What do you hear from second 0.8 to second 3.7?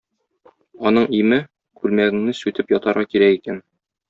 Аның име: күлмәгеңне сүтеп ятарга кирәк икән.